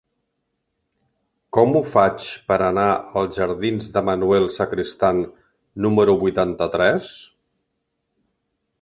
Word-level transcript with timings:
Com 1.57 1.77
ho 1.79 1.81
faig 1.89 2.31
per 2.53 2.57
anar 2.69 2.87
als 3.21 3.39
jardins 3.41 3.93
de 3.99 4.05
Manuel 4.09 4.49
Sacristán 4.59 5.23
número 5.89 6.21
vuitanta-tres? 6.27 7.17